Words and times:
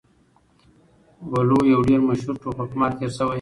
وَلُو 1.31 1.59
يو 1.71 1.79
ډير 1.87 2.01
مشهور 2.09 2.35
ټوکپار 2.41 2.91
تير 2.97 3.11
شوی 3.17 3.29